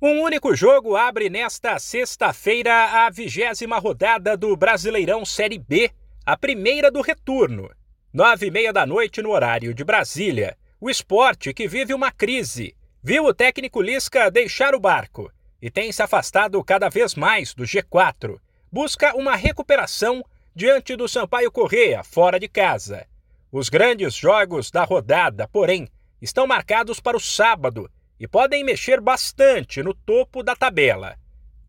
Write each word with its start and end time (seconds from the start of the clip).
Um 0.00 0.22
único 0.22 0.54
jogo 0.54 0.94
abre 0.94 1.28
nesta 1.28 1.76
sexta-feira 1.76 3.04
a 3.04 3.10
vigésima 3.10 3.80
rodada 3.80 4.36
do 4.36 4.56
Brasileirão 4.56 5.24
Série 5.24 5.58
B, 5.58 5.90
a 6.24 6.36
primeira 6.36 6.88
do 6.88 7.00
retorno. 7.00 7.68
Nove 8.12 8.46
e 8.46 8.50
meia 8.52 8.72
da 8.72 8.86
noite 8.86 9.20
no 9.20 9.30
horário 9.30 9.74
de 9.74 9.82
Brasília. 9.82 10.56
O 10.80 10.88
esporte, 10.88 11.52
que 11.52 11.66
vive 11.66 11.92
uma 11.94 12.12
crise, 12.12 12.76
viu 13.02 13.24
o 13.24 13.34
técnico 13.34 13.82
Lisca 13.82 14.30
deixar 14.30 14.72
o 14.72 14.78
barco 14.78 15.32
e 15.60 15.68
tem 15.68 15.90
se 15.90 16.00
afastado 16.00 16.62
cada 16.62 16.88
vez 16.88 17.16
mais 17.16 17.52
do 17.52 17.64
G4. 17.64 18.38
Busca 18.70 19.16
uma 19.16 19.34
recuperação 19.34 20.24
diante 20.54 20.94
do 20.94 21.08
Sampaio 21.08 21.50
Correia, 21.50 22.04
fora 22.04 22.38
de 22.38 22.46
casa. 22.46 23.04
Os 23.50 23.68
grandes 23.68 24.14
jogos 24.14 24.70
da 24.70 24.84
rodada, 24.84 25.48
porém, 25.48 25.88
estão 26.22 26.46
marcados 26.46 27.00
para 27.00 27.16
o 27.16 27.20
sábado 27.20 27.90
e 28.18 28.26
podem 28.26 28.64
mexer 28.64 29.00
bastante 29.00 29.82
no 29.82 29.94
topo 29.94 30.42
da 30.42 30.56
tabela. 30.56 31.16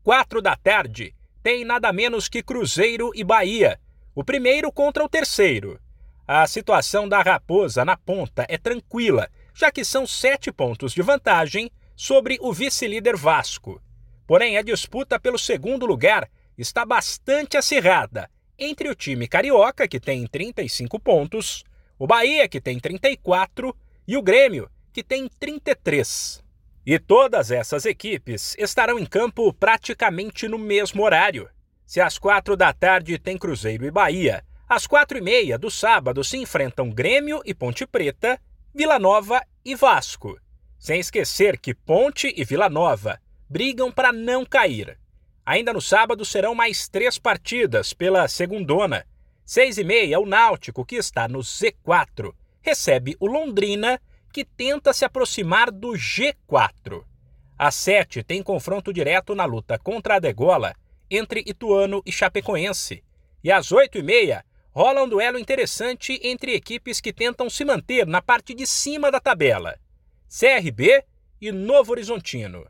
Quatro 0.04 0.42
da 0.42 0.56
tarde 0.56 1.14
tem 1.44 1.64
nada 1.64 1.94
menos 1.94 2.28
que 2.28 2.44
Cruzeiro 2.44 3.12
e 3.14 3.24
Bahia, 3.24 3.80
o 4.16 4.24
primeiro 4.24 4.72
contra 4.72 5.04
o 5.04 5.10
terceiro. 5.10 5.80
A 6.28 6.46
situação 6.46 7.08
da 7.08 7.22
Raposa 7.22 7.84
na 7.86 7.98
ponta 7.98 8.46
é 8.50 8.58
tranquila, 8.58 9.30
já 9.54 9.72
que 9.72 9.84
são 9.84 10.06
sete 10.06 10.52
pontos 10.52 10.94
de 10.94 11.02
vantagem 11.02 11.72
sobre 11.96 12.38
o 12.42 12.54
vice-líder 12.54 13.16
Vasco. 13.16 13.82
Porém, 14.28 14.58
a 14.58 14.62
disputa 14.62 15.20
pelo 15.20 15.40
segundo 15.40 15.86
lugar 15.86 16.30
está 16.58 16.86
bastante 16.86 17.58
acirrada 17.58 18.30
entre 18.60 18.90
o 18.90 18.96
time 18.96 19.28
carioca, 19.28 19.88
que 19.88 20.00
tem 20.00 20.28
35 20.28 21.00
pontos, 21.00 21.64
o 21.98 22.06
Bahia, 22.06 22.48
que 22.48 22.60
tem 22.60 22.78
34, 22.78 23.76
e 24.08 24.18
o 24.18 24.22
Grêmio, 24.22 24.70
que 25.00 25.04
tem 25.04 25.30
33. 25.30 26.44
E 26.86 27.00
todas 27.00 27.52
essas 27.52 27.86
equipes 27.86 28.54
estarão 28.60 29.00
em 29.00 29.06
campo 29.06 29.54
praticamente 29.54 30.46
no 30.46 30.58
mesmo 30.58 31.04
horário. 31.04 31.50
Se 31.86 32.02
às 32.02 32.18
quatro 32.18 32.58
da 32.58 32.74
tarde 32.74 33.18
tem 33.18 33.38
Cruzeiro 33.38 33.86
e 33.86 33.92
Bahia, 33.92 34.44
às 34.68 34.86
quatro 34.86 35.18
e 35.18 35.22
meia 35.22 35.58
do 35.58 35.72
sábado 35.72 36.22
se 36.22 36.36
enfrentam 36.36 36.90
Grêmio 36.90 37.42
e 37.46 37.54
Ponte 37.54 37.88
Preta, 37.88 38.38
Vila 38.76 39.00
Nova 39.00 39.42
e 39.64 39.74
Vasco. 39.74 40.38
Sem 40.78 41.00
esquecer 41.00 41.58
que 41.58 41.74
Ponte 41.74 42.34
e 42.36 42.44
Vila 42.44 42.70
Nova 42.70 43.22
brigam 43.50 43.90
para 43.94 44.12
não 44.12 44.46
cair. 44.46 45.00
Ainda 45.46 45.72
no 45.72 45.82
sábado 45.82 46.26
serão 46.26 46.54
mais 46.54 46.90
três 46.90 47.18
partidas 47.18 47.94
pela 47.94 48.28
segundona. 48.28 49.06
Seis 49.46 49.78
e 49.78 49.84
meia, 49.86 50.20
o 50.20 50.26
Náutico, 50.26 50.84
que 50.84 50.98
está 50.98 51.26
no 51.26 51.40
Z4, 51.40 52.34
recebe 52.62 53.16
o 53.18 53.28
Londrina 53.28 54.00
que 54.32 54.46
tenta 54.46 54.94
se 54.94 55.04
aproximar 55.04 55.72
do 55.72 55.90
G4. 55.90 57.04
Às 57.58 57.76
7 57.76 58.24
tem 58.24 58.42
confronto 58.42 58.94
direto 58.94 59.36
na 59.36 59.46
luta 59.46 59.78
contra 59.78 60.16
a 60.16 60.20
degola 60.20 60.74
entre 61.10 61.44
Ituano 61.46 62.02
e 62.06 62.12
Chapecoense. 62.12 63.04
E 63.44 63.52
às 63.52 63.72
8 63.72 63.98
e 63.98 64.04
meia 64.04 64.46
rola 64.72 65.04
um 65.04 65.10
duelo 65.10 65.40
interessante 65.40 66.20
entre 66.24 66.54
equipes 66.54 67.02
que 67.02 67.12
tentam 67.12 67.50
se 67.50 67.66
manter 67.66 68.06
na 68.06 68.22
parte 68.22 68.54
de 68.54 68.66
cima 68.66 69.12
da 69.12 69.20
tabela: 69.20 69.78
CRB 70.30 71.04
e 71.42 71.52
Novo 71.52 71.92
Horizontino. 71.92 72.66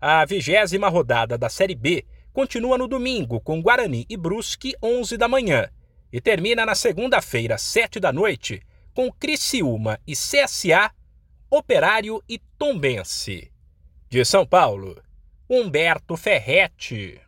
A 0.00 0.24
vigésima 0.24 0.88
rodada 0.88 1.38
da 1.38 1.48
Série 1.48 1.74
B 1.74 2.04
continua 2.32 2.76
no 2.76 2.86
domingo 2.86 3.40
com 3.40 3.62
Guarani 3.62 4.04
e 4.10 4.16
Brusque 4.16 4.74
11 4.82 5.16
da 5.16 5.28
manhã 5.28 5.70
e 6.12 6.20
termina 6.20 6.66
na 6.66 6.74
segunda-feira, 6.74 7.56
7 7.56 7.98
da 7.98 8.12
noite, 8.12 8.60
com 8.96 9.12
Criciúma 9.12 10.00
e 10.06 10.14
CSA, 10.14 10.90
Operário 11.50 12.24
e 12.26 12.38
Tombense. 12.56 13.52
De 14.08 14.24
São 14.24 14.46
Paulo, 14.46 14.96
Humberto 15.50 16.16
Ferretti. 16.16 17.20